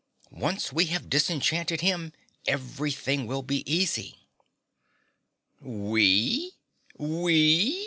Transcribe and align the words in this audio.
Once 0.33 0.73
we 0.73 0.85
have 0.85 1.11
disenchanted 1.11 1.81
him, 1.81 2.11
everything 2.47 3.27
will 3.27 3.43
be 3.43 3.61
easy." 3.71 4.17
"We? 5.61 6.53
We?" 6.97 7.79